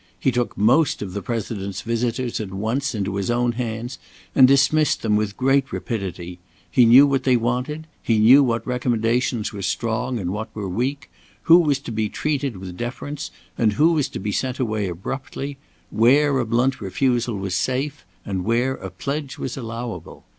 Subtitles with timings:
[0.19, 3.99] He took most of the President's visitors at once into his own hands
[4.33, 6.39] and dismissed them with great rapidity.
[6.71, 11.11] He knew what they wanted; he knew what recommendations were strong and what were weak;
[11.43, 13.29] who was to be treated with deference
[13.59, 15.57] and who was to be sent away abruptly;
[15.91, 20.25] where a blunt refusal was safe, and where a pledge was allowable.